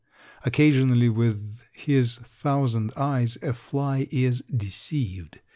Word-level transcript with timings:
Occasionally 0.43 1.09
with 1.09 1.61
his 1.73 2.15
thousand 2.17 2.91
eyes 2.97 3.37
a 3.43 3.53
fly 3.53 4.07
is 4.09 4.41
deceived. 4.51 5.41